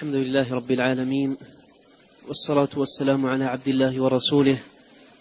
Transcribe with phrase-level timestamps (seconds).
[0.00, 1.36] الحمد لله رب العالمين
[2.28, 4.56] والصلاة والسلام على عبد الله ورسوله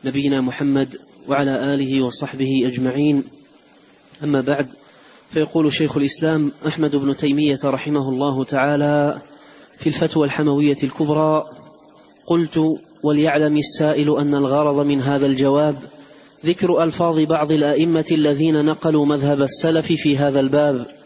[0.05, 3.23] نبينا محمد وعلى آله وصحبه أجمعين.
[4.23, 4.67] أما بعد
[5.31, 9.21] فيقول شيخ الإسلام أحمد بن تيمية رحمه الله تعالى
[9.77, 11.43] في الفتوى الحموية الكبرى
[12.27, 12.59] قلت
[13.03, 15.75] وليعلم السائل أن الغرض من هذا الجواب
[16.45, 20.98] ذكر ألفاظ بعض الأئمة الذين نقلوا مذهب السلف في هذا الباب.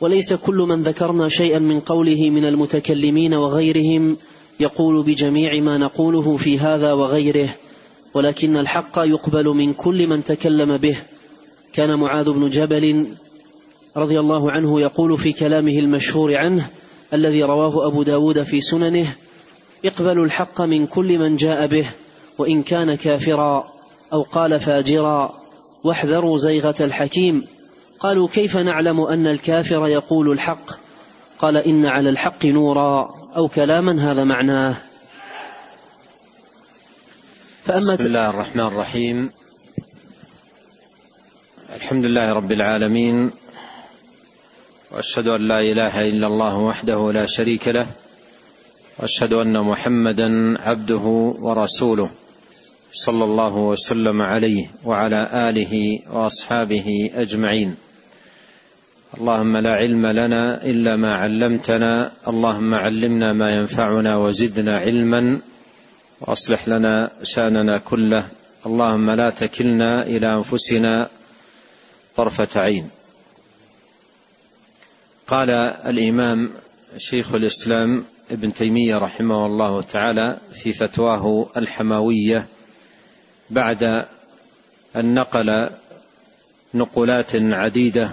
[0.00, 4.16] وليس كل من ذكرنا شيئا من قوله من المتكلمين وغيرهم
[4.60, 7.48] يقول بجميع ما نقوله في هذا وغيره
[8.14, 10.96] ولكن الحق يقبل من كل من تكلم به.
[11.72, 13.06] كان معاذ بن جبل
[13.96, 16.68] رضي الله عنه يقول في كلامه المشهور عنه
[17.12, 19.06] الذي رواه أبو داود في سننه
[19.84, 21.86] اقبلوا الحق من كل من جاء به
[22.38, 23.64] وإن كان كافرا
[24.12, 25.34] أو قال فاجرا
[25.84, 27.42] واحذروا زيغة الحكيم
[28.00, 30.70] قالوا كيف نعلم أن الكافر يقول الحق؟
[31.38, 34.76] قال إن على الحق نورا أو كلاما هذا معناه.
[37.64, 39.30] فأما بسم الله الرحمن الرحيم.
[41.76, 43.30] الحمد لله رب العالمين
[44.92, 47.86] وأشهد أن لا إله إلا الله وحده لا شريك له
[48.98, 52.10] وأشهد أن محمدا عبده ورسوله.
[52.94, 57.76] صلى الله وسلم عليه وعلى آله وأصحابه أجمعين.
[59.18, 65.38] اللهم لا علم لنا إلا ما علمتنا اللهم علمنا ما ينفعنا وزدنا علما
[66.20, 68.28] وأصلح لنا شأننا كله.
[68.66, 71.08] اللهم لا تكلنا إلى أنفسنا
[72.16, 72.90] طرفة عين.
[75.26, 76.50] قال الإمام
[76.98, 82.46] شيخ الإسلام ابن تيمية رحمه الله تعالى في فتواه الحماوية
[83.50, 84.06] بعد
[84.96, 85.70] أن نقل
[86.74, 88.10] نقولات عديدة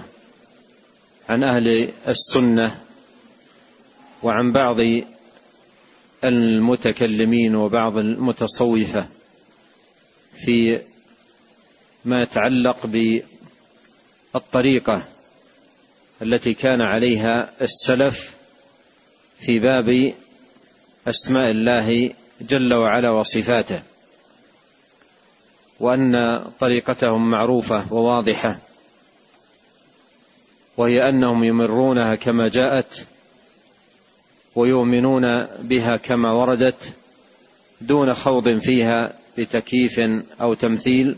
[1.28, 2.80] عن أهل السنة
[4.22, 4.76] وعن بعض
[6.24, 9.06] المتكلمين وبعض المتصوفة
[10.44, 10.80] في
[12.04, 12.86] ما يتعلق
[14.34, 15.04] بالطريقة
[16.22, 18.36] التي كان عليها السلف
[19.40, 20.12] في باب
[21.08, 23.82] أسماء الله جل وعلا وصفاته.
[25.82, 28.58] وأن طريقتهم معروفة وواضحة.
[30.76, 33.06] وهي أنهم يمرونها كما جاءت
[34.54, 36.92] ويؤمنون بها كما وردت
[37.80, 40.00] دون خوض فيها بتكييف
[40.40, 41.16] أو تمثيل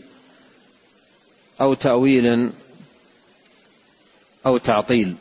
[1.61, 2.49] أو تأويل
[4.45, 5.15] أو تعطيل.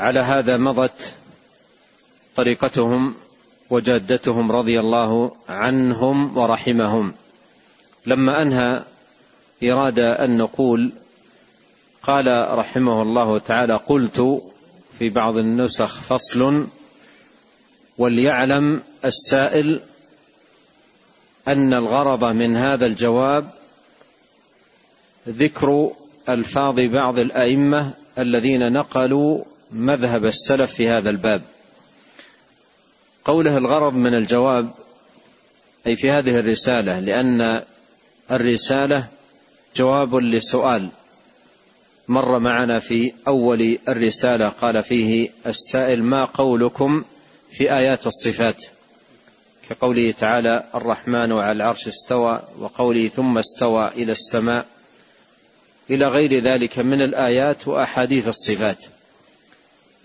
[0.00, 1.14] على هذا مضت
[2.36, 3.14] طريقتهم
[3.70, 7.14] وجادتهم رضي الله عنهم ورحمهم.
[8.06, 8.82] لما أنهى
[9.62, 10.92] اراد أن نقول
[12.02, 14.42] قال رحمه الله تعالى قلت
[14.98, 16.66] في بعض النسخ فصل
[17.98, 19.80] وليعلم السائل
[21.48, 23.50] أن الغرض من هذا الجواب
[25.28, 25.92] ذكر
[26.28, 31.42] ألفاظ بعض الأئمة الذين نقلوا مذهب السلف في هذا الباب.
[33.24, 34.70] قوله الغرض من الجواب
[35.86, 37.62] أي في هذه الرسالة لأن
[38.30, 39.06] الرسالة
[39.76, 40.88] جواب لسؤال
[42.08, 47.04] مر معنا في أول الرسالة قال فيه السائل ما قولكم
[47.50, 48.64] في آيات الصفات؟
[49.68, 54.66] كقوله تعالى الرحمن على العرش استوى وقوله ثم استوى إلى السماء.
[55.90, 58.84] إلى غير ذلك من الآيات وأحاديث الصفات.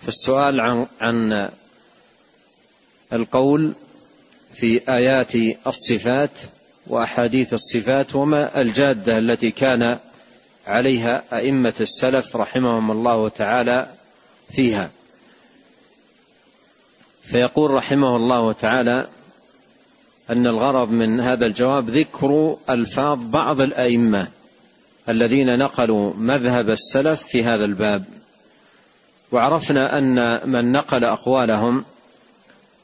[0.02, 1.50] فالسؤال عن عن
[3.14, 3.74] القول
[4.54, 5.34] في آيات
[5.68, 6.32] الصفات
[6.88, 10.00] وأحاديث الصفات وما الجادة التي كان
[10.68, 13.88] عليها أئمة السلف رحمهم الله تعالى
[14.50, 14.90] فيها.
[17.24, 19.08] فيقول رحمه الله تعالى
[20.30, 24.28] أن الغرض من هذا الجواب ذكر ألفاظ بعض الأئمة
[25.10, 28.06] الذين نقلوا مذهب السلف في هذا الباب.
[29.32, 31.86] وعرفنا أن من نقل أقوالهم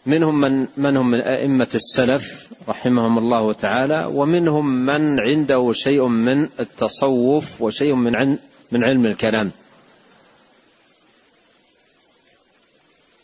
[0.08, 6.50] منهم من من هم من أئمة السلف رحمهم الله تعالى ومنهم من عنده شيء من
[6.60, 8.38] التصوف وشيء من
[8.72, 9.52] من علم الكلام.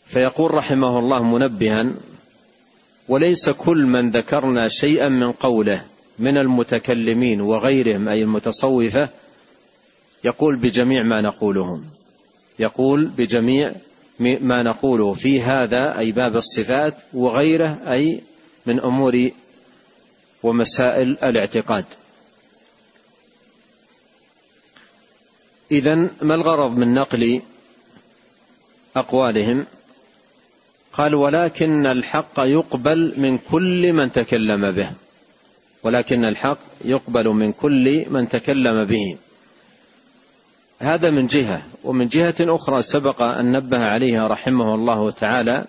[0.06, 1.92] فيقول رحمه الله منبها
[3.08, 5.84] وليس كل من ذكرنا شيئا من قوله
[6.18, 9.08] من المتكلمين وغيرهم أي المتصوفة
[10.24, 11.84] يقول بجميع ما نقولهم.
[12.58, 13.72] يقول بجميع
[14.18, 18.20] ما نقوله في هذا أي باب الصفات وغيره أي
[18.66, 19.30] من أمور
[20.42, 21.84] ومسائل الاعتقاد.
[25.70, 27.42] اذا ما الغرض من نقل
[28.96, 29.66] أقوالهم؟
[30.92, 34.90] قال ولكن الحق يقبل من كل من تكلم به
[35.82, 39.16] ولكن الحق يقبل من كل من تكلم به.
[40.84, 45.64] هذا من جهة ومن جهة أخرى سبق أن نبه عليها رحمه الله تعالى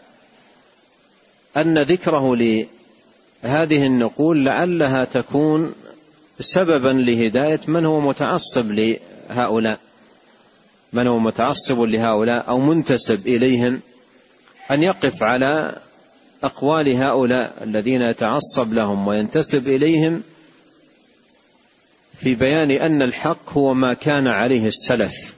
[1.57, 5.73] أن ذكره لهذه النقول لعلها تكون
[6.39, 9.79] سببا لهداية من هو متعصب لهؤلاء
[10.93, 13.79] من هو متعصب لهؤلاء أو منتسب إليهم
[14.71, 15.77] أن يقف على
[16.43, 20.23] أقوال هؤلاء الذين يتعصب لهم وينتسب إليهم
[22.17, 25.35] في بيان أن الحق هو ما كان عليه السلف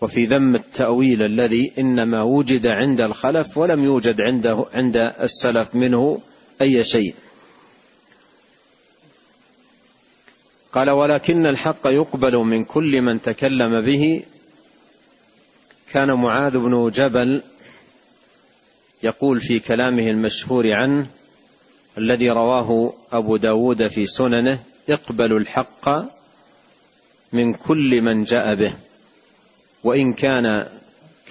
[0.00, 6.20] وفي ذم التأويل الذي إنما وجد عند الخلف ولم يوجد عنده عند السلف منه
[6.60, 7.14] أي شيء.
[10.72, 14.22] قال ولكن الحق يقبل من كل من تكلم به.
[15.92, 17.42] كان معاذ بن جبل
[19.02, 21.06] يقول في كلامه المشهور عنه
[21.98, 25.88] الذي رواه أبو داود في سننه اقبلوا الحق
[27.32, 28.72] من كل من جاء به
[29.84, 30.66] وإن كان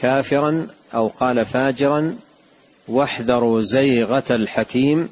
[0.01, 2.17] كافرا أو قال فاجرا
[2.87, 5.09] واحذروا زيغة الحكيم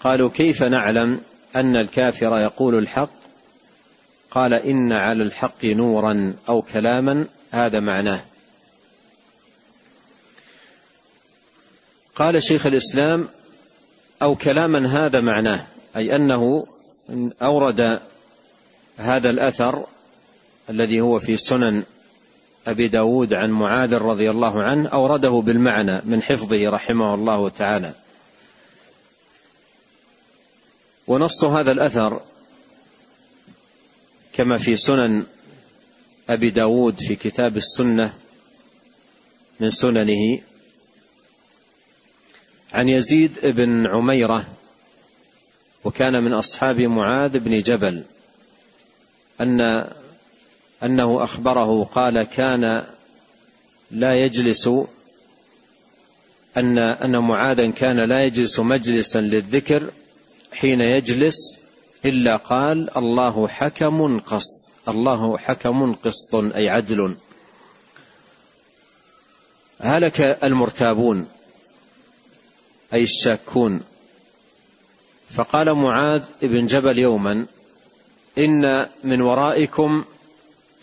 [0.00, 1.20] قالوا كيف نعلم
[1.56, 3.22] أن الكافر يقول الحق؟
[4.30, 8.20] قال إن على الحق نورا أو كلاما هذا معناه.
[12.16, 13.28] قال شيخ الإسلام
[14.22, 15.66] أو كلاما هذا معناه
[15.96, 16.66] أي أنه
[17.42, 18.00] أورد
[18.96, 19.86] هذا الأثر
[20.70, 21.82] الذي هو في سنن
[22.66, 27.94] أبي داود عن معاذ رضي الله عنه أورده بالمعنى من حفظه رحمه الله تعالى.
[31.06, 32.20] ونص هذا الأثر
[34.32, 35.26] كما في سنن
[36.28, 38.14] أبي داود في كتاب السنة
[39.60, 40.40] من سننه
[42.72, 44.46] عن يزيد بن عميرة
[45.84, 48.02] وكان من أصحاب معاذ بن جبل
[49.40, 49.60] أن
[50.82, 52.84] أنه أخبره قال كان
[53.90, 54.68] لا يجلس
[56.56, 59.90] أن أن معاذا كان لا يجلس مجلسا للذكر
[60.52, 61.58] حين يجلس
[62.04, 67.16] إلا قال الله حكم قسط الله حكم قسط أي عدل.
[69.80, 71.28] هلك المرتابون
[72.92, 73.80] أي الشاكون.
[75.34, 77.46] فقال معاذ بن جبل يوما
[78.38, 80.04] إن من ورائكم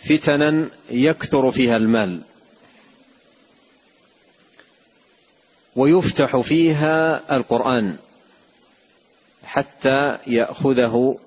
[0.09, 2.21] فتنا يكثر فيها المال
[5.75, 7.97] ويفتح فيها القرآن
[9.43, 11.19] حتى يأخذه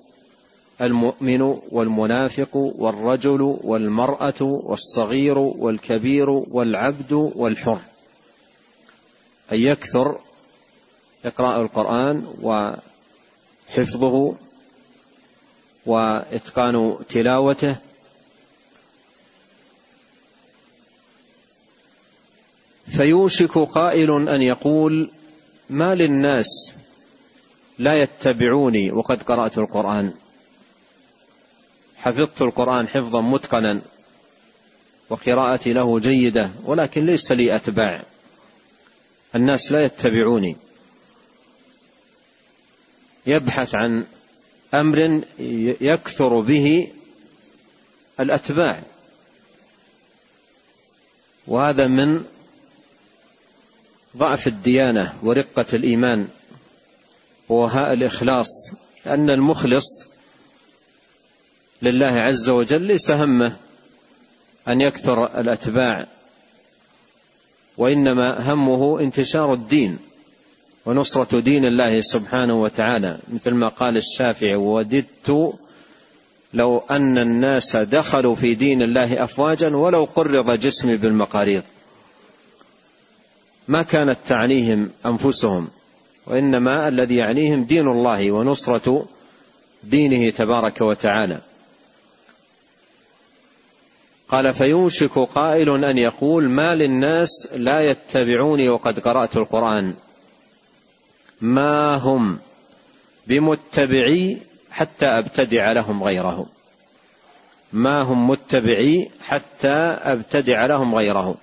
[0.81, 1.41] المؤمن
[1.71, 7.79] والمنافق والرجل والمرأة والصغير والكبير والعبد والحر
[9.51, 10.19] أن يكثر
[11.25, 12.25] إقراء القرآن
[13.73, 14.35] وحفظه
[15.85, 17.75] وإتقان تلاوته.
[22.87, 25.09] فيوشك قائل أن يقول
[25.69, 26.73] ما للناس
[27.79, 30.13] لا يتبعوني وقد قرأت القرآن.
[31.97, 33.81] حفظت القرآن حفظا متقنا
[35.09, 38.03] وقراءتي له جيدة ولكن ليس لي أتباع.
[39.35, 40.57] الناس لا يتبعوني.
[43.25, 44.05] يبحث عن
[44.73, 45.21] أمر
[45.81, 46.87] يكثر به
[48.19, 48.83] الأتباع.
[51.47, 52.25] وهذا من
[54.17, 56.27] ضعف الديانة ورقة الإيمان
[57.49, 58.71] ووهاء الإخلاص
[59.05, 60.05] لأن المخلص
[61.81, 63.55] لله عز وجل ليس همه
[64.67, 66.07] أن يكثر الأتباع
[67.77, 69.99] وإنما همه انتشار الدين.
[70.85, 75.53] ونصرة دين الله سبحانه وتعالى مثل ما قال الشافعي وددت
[76.53, 81.63] لو أن الناس دخلوا في دين الله أفواجا ولو قرض جسمي بالمقاريض.
[83.67, 85.67] ما كانت تعنيهم أنفسهم
[86.27, 89.05] وإنما الذي يعنيهم دين الله ونصرة
[89.83, 91.41] دينه تبارك وتعالى.
[94.29, 99.93] قال فيوشك قائل أن يقول ما للناس لا يتبعوني وقد قرأت القرآن.
[101.43, 102.39] ما هم
[103.27, 104.37] بمتبعي
[104.71, 106.45] حتى أبتدع لهم غيره
[107.73, 111.37] ما هم متبعي حتى أبتدع لهم غيره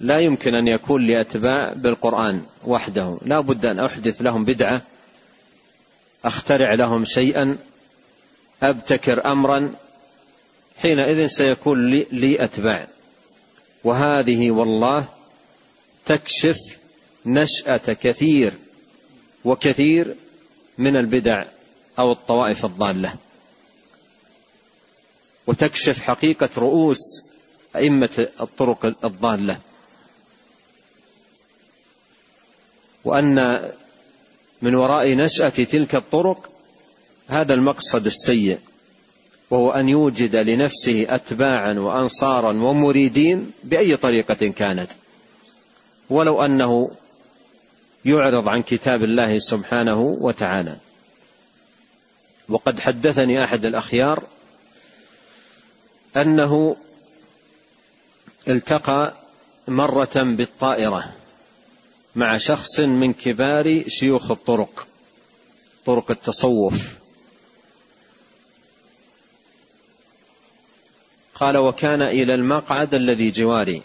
[0.00, 3.18] لا يمكن أن يكون لاتباع بالقرآن وحده.
[3.22, 4.82] لا بد أن أحدث لهم بدعة
[6.24, 7.58] أخترع لهم شيئا
[8.62, 9.74] أبتكر امرا.
[10.76, 12.86] حينئذ سيكون لي, لي أتباع.
[13.84, 15.04] وهذه والله
[16.06, 16.77] تكشف
[17.28, 18.52] نشأة كثير
[19.44, 20.14] وكثير
[20.78, 21.44] من البدع
[21.98, 23.14] أو الطوائف الضالة.
[25.46, 27.22] وتكشف حقيقة رؤوس
[27.76, 29.58] أئمة الطرق الضالة.
[33.04, 33.68] وأن
[34.62, 36.48] من وراء نشأة تلك الطرق
[37.28, 38.58] هذا المقصد السيء
[39.50, 44.90] وهو أن يوجد لنفسه أتباعا وأنصارا ومريدين بأي طريقة كانت.
[46.10, 46.90] ولو أنه
[48.04, 50.76] يعرض عن كتاب الله سبحانه وتعالى.
[52.48, 54.22] وقد حدثني أحد الأخيار
[56.16, 56.76] أنه
[58.48, 59.14] التقى
[59.68, 61.12] مرة بالطائرة
[62.16, 64.86] مع شخص من كبار شيوخ الطرق
[65.86, 66.94] طرق التصوف.
[71.34, 73.82] قال وكان إلى المقعد الذي جواري.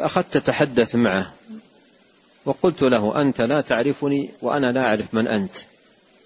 [0.00, 1.32] فأخذت أتحدث معه
[2.44, 5.56] وقلت له أنت لا تعرفني وأنا لا أعرف من أنت.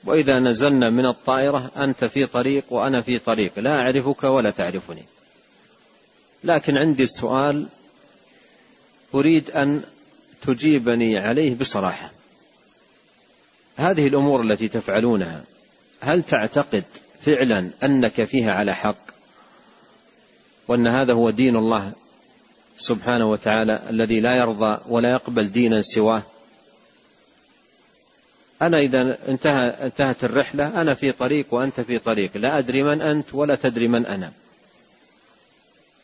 [0.05, 5.03] وإذا نزلنا من الطائرة أنت في طريق وأنا في طريق لا أعرفك ولا تعرفني.
[6.45, 7.67] لكن عندي سؤال
[9.15, 9.83] أريد أن
[10.43, 12.11] تجيبني عليه بصراحة.
[13.77, 15.45] هذه الأمور التي تفعلونها
[16.01, 16.85] هل تعتقد
[17.23, 19.05] فعلا أنك فيها على حق؟
[20.69, 21.93] وأن هذا هو دين الله
[22.79, 26.23] سبحانه وتعالى الذي لا يرضى ولا يقبل دينا سواه.
[28.63, 32.31] أنا إذا انتهى انتهت الرحلة أنا في طريق وأنت في طريق.
[32.37, 34.33] لا أدري من أنت ولا تدري من أنا.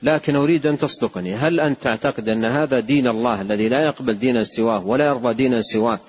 [0.02, 1.34] لكن أريد أن تصدقني.
[1.34, 5.62] هل أنت تعتقد أن هذا دين الله الذي لا يقبل دينا سواه ولا يرضى دينا
[5.62, 6.00] سواه؟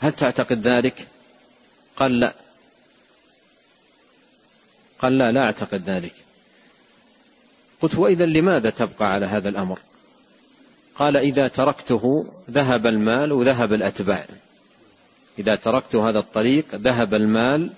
[0.00, 1.06] هل تعتقد ذلك؟
[1.96, 2.32] قال لا.
[4.98, 6.23] قال لا لا أعتقد ذلك.
[7.84, 9.78] قلت وإذا لماذا تبقى على هذا الأمر؟
[10.96, 14.26] قال إذا تركته ذهب المال وذهب الأتباع.
[15.38, 17.70] إذا تركت هذا الطريق ذهب المال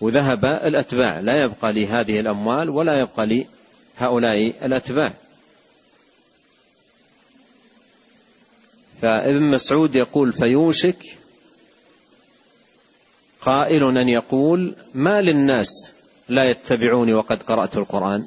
[0.00, 1.20] وذهب الأتباع.
[1.20, 3.46] لا يبقى لي هذه الأموال ولا يبقى لي
[3.98, 5.12] هؤلاء الأتباع.
[9.02, 11.18] فابن مسعود يقول فيوشك
[13.40, 15.92] قائل أن يقول ما للناس
[16.28, 18.26] لا يتبعوني وقد قرأت القرآن؟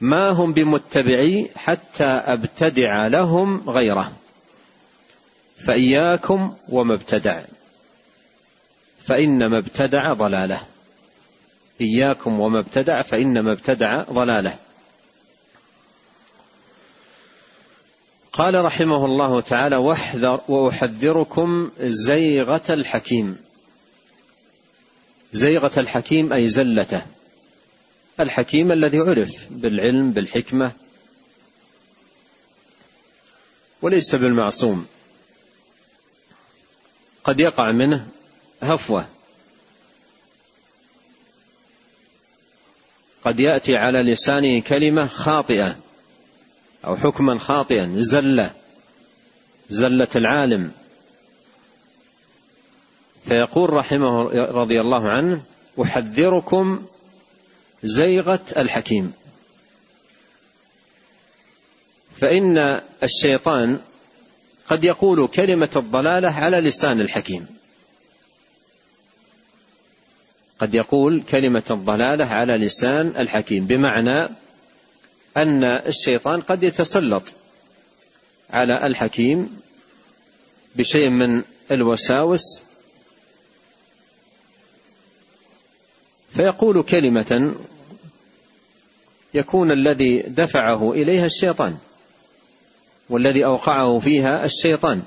[0.00, 4.12] ما هم بمتبعي حتى أبتدع لهم غيره.
[5.58, 7.42] فإياكم وما ابتدع.
[9.06, 10.60] فإنما ابتدع ضلاله.
[11.80, 14.56] إياكم وما ابتدع فإنما ابتدع ضلاله.
[18.32, 23.36] قال رحمه الله تعالى واحذر وأحذركم زيغة الحكيم.
[25.32, 27.02] زيغة الحكيم أي زلته.
[28.20, 30.72] الحكيم الذي عرف بالعلم بالحكمة.
[33.82, 34.86] وليس بالمعصوم.
[37.24, 38.06] قد يقع منه
[38.62, 39.08] هفوة.
[43.24, 45.76] قد يأتي على لسانه كلمة خاطئة
[46.84, 48.54] أو حكما خاطئا زلة.
[49.68, 50.72] زلة العالم.
[53.28, 55.42] فيقول رحمه رضي الله عنه
[55.82, 56.86] أحذركم
[57.84, 59.12] زيغة الحكيم.
[62.20, 63.80] فإن الشيطان
[64.68, 67.46] قد يقول كلمة الضلالة على لسان الحكيم.
[70.58, 74.28] قد يقول كلمة الضلالة على لسان الحكيم بمعنى
[75.36, 77.22] أن الشيطان قد يتسلط
[78.50, 79.60] على الحكيم
[80.76, 82.60] بشيء من الوساوس
[86.38, 87.54] فيقول كلمة
[89.34, 91.78] يكون الذي دفعه إليها الشيطان
[93.08, 95.02] والذي أوقعه فيها الشيطان.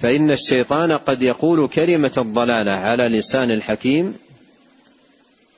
[0.00, 4.18] فإن الشيطان قد يقول كلمة الضلالة على لسان الحكيم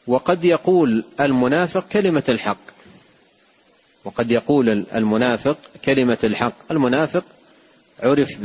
[0.06, 2.60] وقد يقول المنافق كلمة الحق.
[4.04, 6.54] وقد يقول المنافق كلمة الحق.
[6.70, 7.24] المنافق
[8.00, 8.38] عرف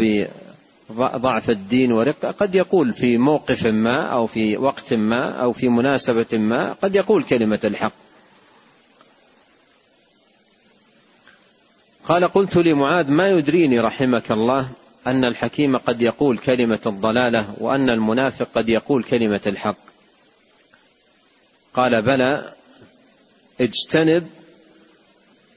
[0.92, 6.38] بضعف الدين ورقة قد يقول في موقف ما أو في وقت ما أو في مناسبة
[6.38, 7.94] ما قد يقول كلمة الحق.
[12.06, 14.70] قال قلت لمعاذ ما يدريني رحمك الله
[15.08, 19.78] أن الحكيم قد يقول كلمة الضلالة وأن المنافق قد يقول كلمة الحق؟
[21.74, 22.54] قال بلى
[23.62, 24.28] اجتنب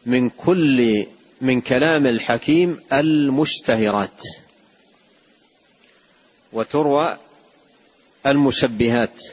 [0.07, 1.07] من كل
[1.41, 4.23] من كلام الحكيم المشتهرات.
[6.55, 7.19] وتروى
[8.27, 9.25] المشبهات.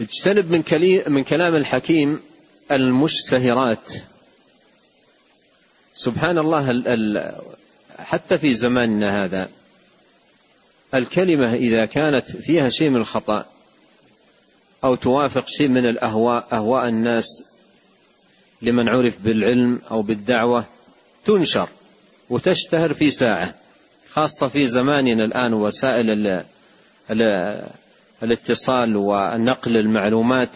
[0.00, 2.20] اجتنب من, من كلام الحكيم
[2.70, 3.92] المشتهرات.
[5.94, 7.34] سبحان الله ال ال
[7.98, 9.48] حتى في زماننا هذا
[10.94, 13.46] الكلمة إذا كانت فيها شيء من الخطأ
[14.84, 17.42] أو توافق شيء من الأهواء أهواء الناس
[18.62, 20.64] لمن عرف بالعلم أو بالدعوة
[21.24, 21.68] تنشر
[22.30, 23.54] وتشتهر في ساعة.
[24.16, 26.44] خاصة في زماننا الآن وسائل ال
[27.10, 27.22] ال
[28.22, 30.48] الاتصال ونقل المعلومات.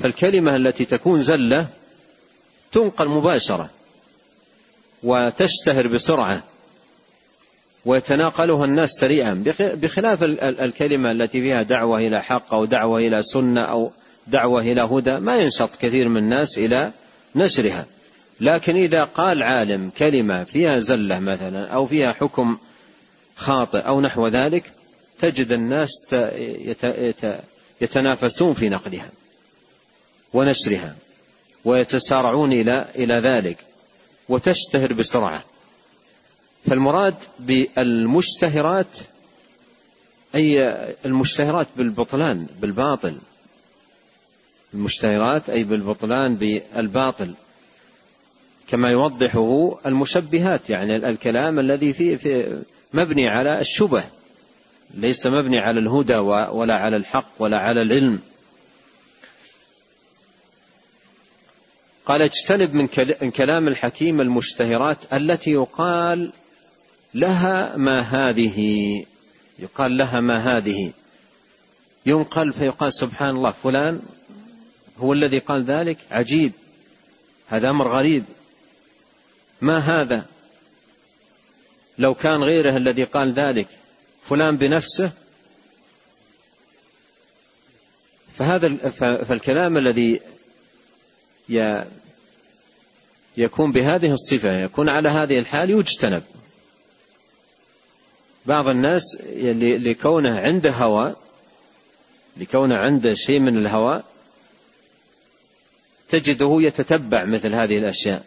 [0.00, 1.66] فالكلمة التي تكون زلة
[2.72, 3.70] تنقل مباشرة
[5.02, 6.42] وتشتهر بسرعة
[7.84, 9.44] ويتناقلها الناس سريعا.
[9.60, 13.92] بخلاف الكلمة التي فيها دعوة إلى حق أو دعوة إلى سنة أو
[14.26, 16.92] دعوة إلى هدى ما ينشط كثير من الناس إلى
[17.34, 17.86] نشرها.
[18.40, 22.58] لكن إذا قال عالم كلمة فيها زلة مثلا أو فيها حكم
[23.36, 24.72] خاطئ أو نحو ذلك
[25.18, 25.90] تجد الناس
[27.80, 29.10] يتنافسون في نقلها
[30.34, 30.96] ونشرها
[31.64, 33.64] ويتسارعون إلى إلى ذلك
[34.28, 35.44] وتشتهر بسرعة.
[36.66, 38.98] فالمراد بالمشتهرات
[40.34, 43.18] أي المشتهرات بالبطلان بالباطل.
[44.74, 47.34] المشتهرات أي بالبطلان بالباطل.
[48.68, 52.62] كما يوضحه المشبهات يعني الكلام الذي فيه في
[52.94, 54.04] مبني على الشبه
[54.94, 58.18] ليس مبني على الهدى ولا على الحق ولا على العلم.
[62.06, 66.32] قال اجتنب من كلام الحكيم المشتهرات التي يقال
[67.14, 68.58] لها ما هذه
[69.58, 70.92] يقال لها ما هذه.
[72.06, 74.00] ينقل فيقال سبحان الله فلان
[74.98, 76.52] هو الذي قال ذلك؟ عجيب.
[77.48, 78.24] هذا أمر غريب.
[79.60, 80.26] ما هذا؟
[81.98, 83.68] لو كان غيره الذي قال ذلك
[84.28, 85.10] فلان بنفسه؟
[88.38, 88.68] فهذا
[89.24, 90.20] فالكلام الذي
[93.36, 96.22] يكون بهذه الصفة يكون على هذه الحال يجتنب.
[98.46, 101.14] بعض الناس لكونه عنده هوى
[102.36, 104.02] لكونه عنده شيء من الهوى
[106.08, 108.24] تجده يتتبع مثل هذه الأشياء.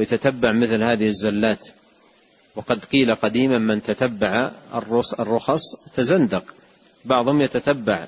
[0.00, 1.68] ويتتبع مثل هذه الزلات.
[2.56, 4.50] وقد قيل قديما من تتبع
[5.20, 6.44] الرخص تزندق.
[7.04, 8.06] بعضهم يتتبع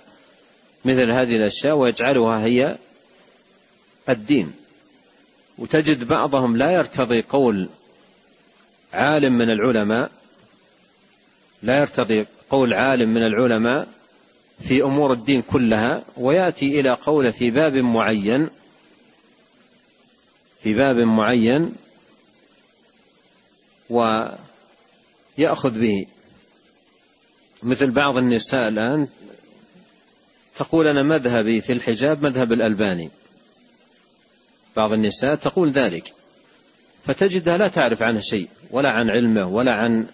[0.84, 2.76] مثل هذه الأشياء ويجعلها هي
[4.08, 4.52] الدين.
[5.58, 7.68] وتجد بعضهم لا يرتضي قول
[8.92, 10.10] عالم من العلماء
[11.62, 13.88] لا يرتضي قول عالم من العلماء
[14.60, 18.48] في أمور الدين كلها ويأتي إلى قوله في باب معين
[20.62, 21.74] في باب معين
[23.90, 26.06] ويأخذ به.
[27.62, 29.08] مثل بعض النساء الآن
[30.56, 33.10] تقول أنا مذهبي في الحجاب مذهب الألباني.
[34.76, 36.12] بعض النساء تقول ذلك.
[37.06, 40.06] فتجدها لا تعرف عنه شيء ولا عن علمه ولا عن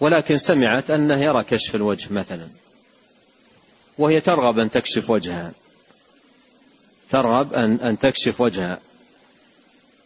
[0.00, 2.48] ولكن سمعت أنه يرى كشف الوجه مثلا.
[3.98, 5.52] وهي ترغب أن تكشف وجهها.
[7.10, 8.80] ترغب أن أن تكشف وجهها.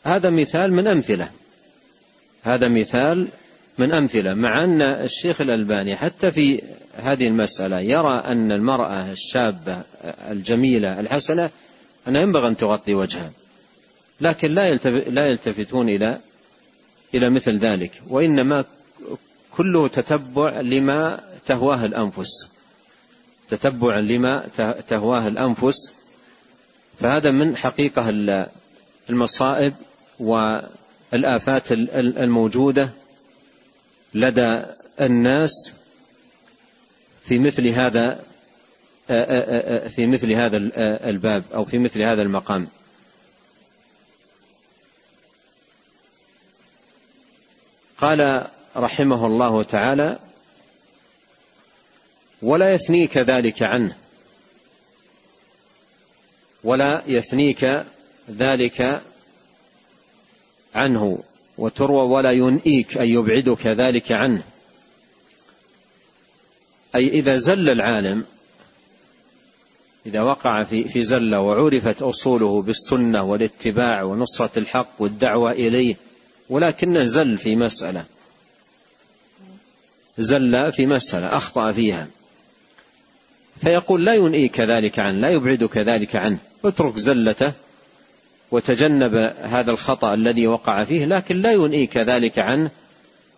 [0.04, 1.30] هذا مثال من أمثلة.
[2.42, 3.28] هذا مثال
[3.78, 4.34] من أمثلة.
[4.34, 6.62] مع أن الشيخ الألباني حتى في
[6.96, 9.82] هذه المسألة يرى أن المرأة الشابة
[10.30, 11.50] الجميلة الحسنة
[12.08, 13.32] أنها ينبغي أن تغطي وجهها.
[14.20, 16.18] لكن لا لا يلتفتون إلى
[17.14, 18.02] إلى مثل ذلك.
[18.08, 18.64] وإنما
[19.50, 22.48] كله تتبع لما تهواه الأنفس.
[23.50, 24.46] تتبع لما
[24.88, 25.92] تهواه الأنفس.
[27.00, 28.12] فهذا من حقيقة
[29.10, 29.74] المصائب
[30.20, 32.90] والآفات الموجودة
[34.14, 34.62] لدى
[35.00, 35.72] الناس
[37.24, 38.20] في مثل هذا
[39.88, 40.56] في مثل هذا
[41.10, 42.68] الباب أو في مثل هذا المقام.
[47.98, 48.46] قال
[48.76, 50.18] رحمه الله تعالى
[52.42, 53.96] ولا يثنيك ذلك عنه
[56.64, 57.84] ولا يثنيك
[58.30, 59.02] ذلك
[60.74, 61.18] عنه
[61.58, 64.42] وتروى ولا ينئيك أي يبعدك ذلك عنه.
[66.94, 68.24] أي إذا زل العالم
[70.06, 75.96] إذا وقع في في زلة وعرفت أصوله بالسنة والاتباع ونصرة الحق والدعوة إليه
[76.50, 78.04] ولكنه زل في مسألة.
[80.18, 82.08] زل في مسألة أخطأ فيها.
[83.60, 86.38] فيقول لا ينئيك ذلك عنه لا يبعدك ذلك عنه.
[86.64, 87.52] اترك زلته
[88.54, 92.70] وتجنب هذا الخطأ الذي وقع فيه لكن لا ينئيك ذلك عنه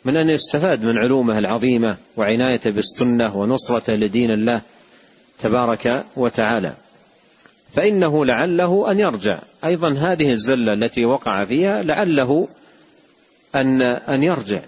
[0.05, 4.61] من أن يستفاد من علومه العظيمة وعنايته بالسنة ونصرته لدين الله
[5.39, 6.75] تبارك وتعالى.
[7.75, 9.39] فإنه لعله أن يرجع.
[9.65, 12.49] أيضا هذه الزلة التي وقع فيها لعله
[13.55, 14.61] أن أن يرجع.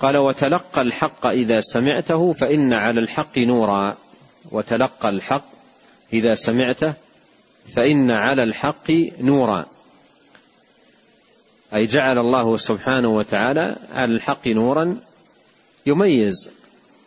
[0.00, 3.96] قال وتلقى الحق إذا سمعته فإن على الحق نورا.
[4.50, 5.57] وتلقى الحق
[6.12, 6.94] إذا سمعته
[7.74, 8.90] فإن على الحق
[9.20, 9.66] نورا.
[11.74, 14.96] أي جعل الله سبحانه وتعالى على الحق نورا
[15.86, 16.50] يميز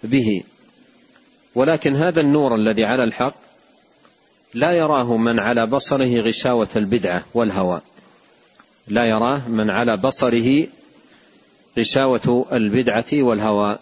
[0.04, 0.44] به.
[1.56, 3.36] ولكن هذا النور الذي على الحق
[4.54, 7.82] لا يراه من على بصره غشاوة البدعة والهوى.
[8.88, 10.68] لا يراه من على بصره
[11.78, 13.80] غشاوة البدعة والهوى.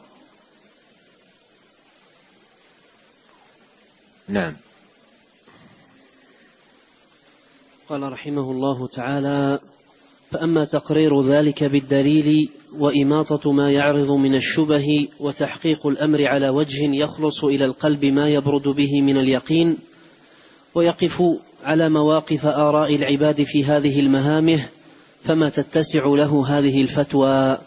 [4.28, 4.56] نعم.
[7.90, 9.60] قال رحمه الله تعالى
[10.32, 17.66] فأما تقرير ذلك بالدليل وإماطة ما يعرض من الشبه وتحقيق الأمر على وجه يخلص إلى
[17.66, 19.78] القلب ما يبرد به من اليقين
[20.76, 21.24] ويقف
[21.64, 24.66] على مواقف آراء العباد في هذه المهامه
[25.24, 27.58] فما تتسع له هذه الفتوى.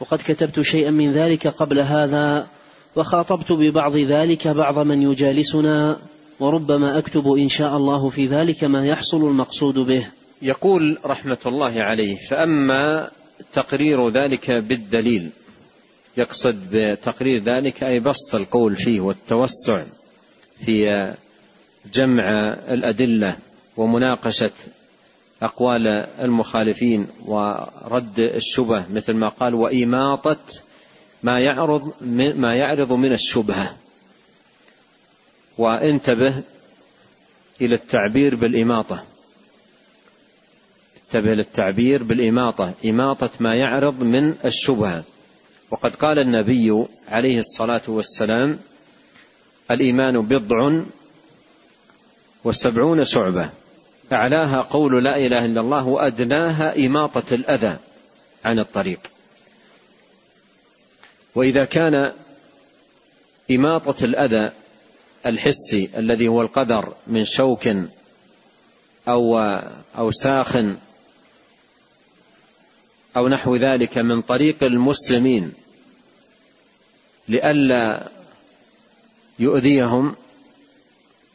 [0.00, 2.46] وقد كتبت شيئا من ذلك قبل هذا
[2.96, 5.98] وخاطبت ببعض ذلك بعض من يجالسنا
[6.40, 10.06] وربما أكتب إن شاء الله في ذلك ما يحصل المقصود به.
[10.42, 13.10] يقول رحمة الله عليه فأما
[13.52, 15.30] تقرير ذلك بالدليل
[16.16, 19.84] يقصد بتقرير ذلك أي بسط القول فيه والتوسع
[20.66, 21.14] في
[21.94, 23.36] جمع الأدلة
[23.76, 24.50] ومناقشة
[25.42, 25.86] أقوال
[26.20, 30.36] المخالفين ورد الشبه مثل ما قال وإماطة
[31.22, 31.92] ما يعرض
[32.36, 33.76] ما يعرض من الشبهة.
[35.58, 36.42] وانتبه
[37.60, 39.04] إلى التعبير بالإماطة.
[41.06, 42.74] انتبه للتعبير بالإماطة.
[42.84, 45.04] إماطة ما يعرض من الشبهة.
[45.70, 48.58] وقد قال النبي عليه الصلاة والسلام
[49.70, 50.80] الإيمان بضع
[52.44, 53.50] وسبعون شعبة.
[54.12, 57.76] أعلاها قول لا إله إلا الله وأدناها إماطة الأذى
[58.44, 59.00] عن الطريق.
[61.34, 62.12] وإذا كان
[63.50, 64.50] إماطة الأذى
[65.26, 67.68] الحسي الذي هو القدر من شوك
[69.08, 69.38] أو
[69.98, 70.56] أو ساخ
[73.16, 75.52] أو نحو ذلك من طريق المسلمين
[77.28, 78.08] لئلا
[79.38, 80.16] يؤذيهم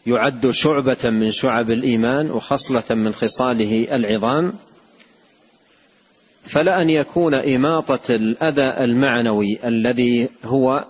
[0.06, 4.54] يعد شعبة من شعب الإيمان وخصلة من خصاله العظام
[6.46, 10.86] فلا أن يكون إماطة الأذى المعنوي الذي هو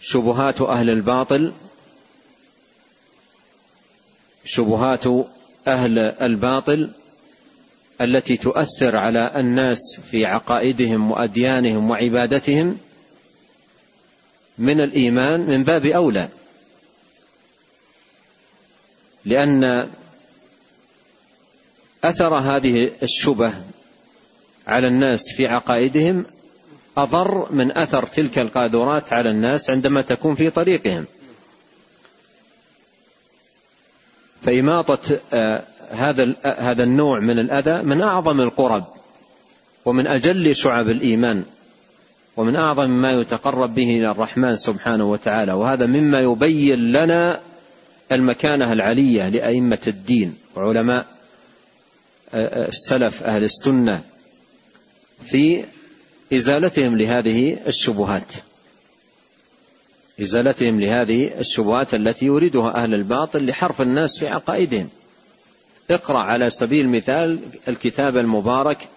[0.00, 1.52] شبهات أهل الباطل
[4.44, 5.04] شبهات
[5.66, 6.90] أهل الباطل
[8.00, 12.78] التي تؤثر على الناس في عقائدهم وأديانهم وعبادتهم
[14.58, 16.28] من الإيمان من باب أولى.
[19.24, 19.90] لأن
[22.04, 23.52] أثر هذه الشبه
[24.66, 26.26] على الناس في عقائدهم
[27.02, 31.04] أضر من أثر تلك القاذورات على الناس عندما تكون في طريقهم.
[34.42, 38.84] فإماطة آه، هذا آه، هذا النوع من الأذى من أعظم القرب
[39.84, 41.44] ومن أجل شعب الإيمان
[42.36, 45.52] ومن أعظم ما يتقرب به إلى الرحمن سبحانه وتعالى.
[45.52, 47.40] وهذا مما يبين لنا
[48.12, 51.06] المكانة العلية لأئمة الدين وعلماء
[52.34, 54.02] آه، السلف أهل السنة
[55.24, 55.64] في
[56.32, 58.34] إزالتهم لهذه الشبهات.
[60.22, 64.88] إزالتهم لهذه الشبهات التي يريدها أهل الباطل لحرف الناس في عقائدهم.
[65.90, 67.38] اقرأ على سبيل المثال
[67.68, 68.88] الكتاب المبارك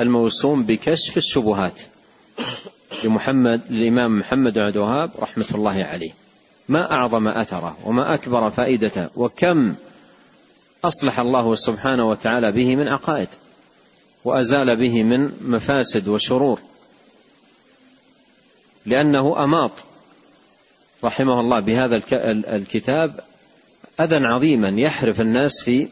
[0.00, 1.80] الموسوم بكشف الشبهات
[3.04, 6.10] لمحمد للإمام محمد بن الوهاب رحمة الله عليه.
[6.68, 9.74] ما أعظم أثره وما أكبر فائدته وكم
[10.84, 13.28] أصلح الله سبحانه وتعالى به من عقائد.
[14.24, 16.60] وأزال به من مفاسد وشرور
[18.86, 19.70] لأنه أماط.
[21.04, 22.02] رحمه الله بهذا
[22.56, 23.20] الكتاب
[24.00, 25.88] أذى عظيما يحرف الناس في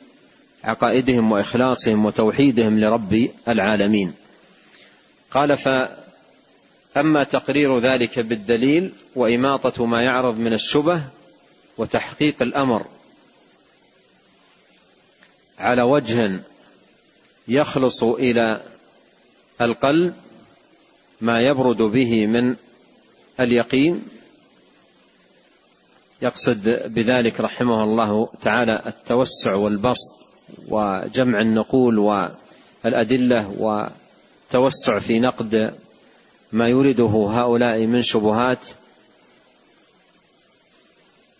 [0.64, 4.14] عقائدهم وإخلاصهم وتوحيدهم لرب العالمين.
[5.31, 11.03] قال فأما تقرير ذلك بالدليل وإماطة ما يعرض من الشبه
[11.79, 12.87] وتحقيق الأمر
[15.59, 16.40] على وجه
[17.49, 18.61] يخلص إلى
[19.61, 20.15] القلب
[21.21, 22.57] ما يبرد به من
[23.41, 24.03] اليقين.
[26.23, 30.17] يقصد بذلك رحمه الله تعالى التوسع والبسط
[30.69, 31.99] وجمع النقول
[32.85, 35.75] والأدلة وتوسع في نقد
[36.53, 38.59] ما يريده هؤلاء من شبهات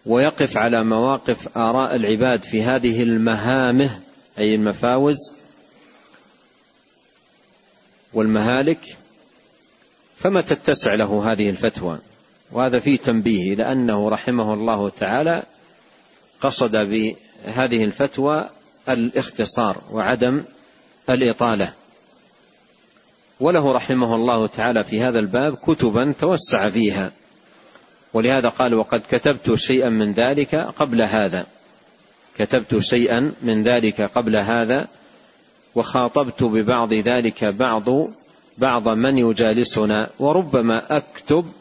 [0.07, 4.01] ويقف على مواقف آراء العباد في هذه المهامه
[4.39, 5.33] أي المفاوز
[8.15, 8.97] والمهالك
[10.17, 11.99] فما تتسع له هذه الفتوى؟
[12.53, 15.43] وهذا فيه تنبيه لأنه رحمه الله تعالى
[16.41, 18.49] قصد بهذه الفتوى
[18.89, 20.43] الاختصار وعدم
[21.11, 21.73] الإطالة.
[23.41, 27.13] وله رحمه الله تعالى في هذا الباب كتبا توسع فيها.
[28.15, 31.47] ولهذا قال وقد كتبت شيئا من ذلك قبل هذا.
[32.39, 34.89] كتبت شيئا من ذلك قبل هذا
[35.75, 37.85] وخاطبت ببعض ذلك بعض
[38.59, 41.53] بعض من يجالسنا وربما أكتب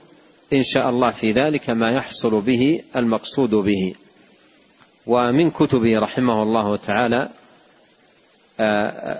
[0.53, 3.95] إن شاء الله في ذلك ما يحصل به المقصود به.
[5.07, 7.29] ومن كتبه رحمه الله تعالى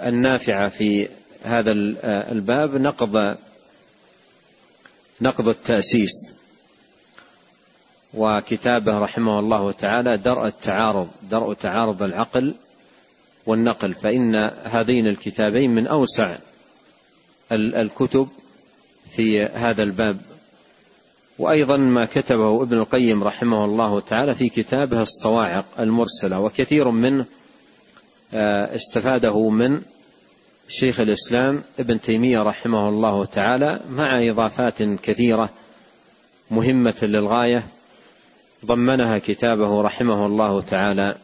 [0.10, 1.08] النافعة في
[1.44, 1.72] هذا
[2.32, 3.38] الباب نقض
[5.22, 6.34] نقض التأسيس.
[8.14, 12.54] وكتابه رحمه الله تعالى درء التعارض درء تعارض العقل.
[13.46, 16.38] والنقل فإن هذين الكتابين من أوسع
[17.52, 18.28] الكتب
[19.12, 20.18] في هذا الباب.
[21.40, 27.26] وأيضا ما كتبه ابن القيم رحمه الله تعالى في كتابه الصواعق المرسلة وكثير منه
[28.34, 29.82] آه، استفاده من
[30.68, 35.50] شيخ الإسلام ابن تيمية رحمه الله تعالى مع إضافات كثيرة
[36.52, 37.64] مهمة للغاية.
[38.66, 41.16] ضمنها كتابه رحمه الله تعالى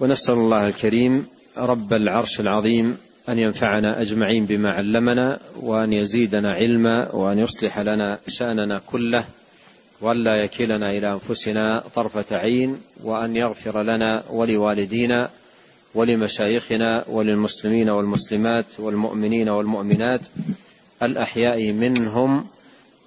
[0.00, 2.96] ونسأل الله الكريم رب العرش العظيم
[3.28, 9.24] أن ينفعنا أجمعين بما علمنا وأن يزيدنا علما وأن يصلح لنا شأننا كله
[10.00, 15.30] وأن لا يكلنا إلى أنفسنا طرفة عين وأن يغفر لنا ولوالدينا
[15.94, 20.20] ولمشايخنا وللمسلمين والمسلمات والمؤمنين والمؤمنات
[21.02, 22.46] الأحياء منهم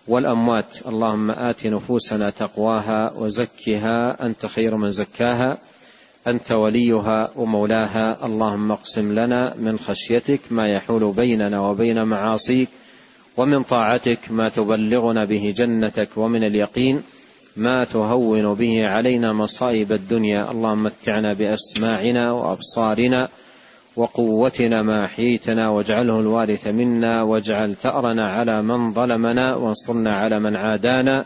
[0.08, 0.78] والأموات.
[0.88, 4.26] اللهم آت نفوسنا تقواها وزكها.
[4.26, 5.58] أنت خير من زكاها.
[6.28, 12.70] أنت وليها ومولاها اللهم اقسم لنا من خشيتك ما يحول بيننا وبين معاصيك
[13.38, 17.02] ومن طاعتك ما تبلغنا به جنتك ومن اليقين
[17.58, 20.52] ما تهون به علينا مصائب الدنيا.
[20.52, 23.30] اللهم متعنا بأسماعنا وأبصارنا
[23.96, 31.26] وقوتنا ما احييتنا واجعله الوارث منا واجعل ثأرنا على من ظلمنا وانصرنا على من عادانا.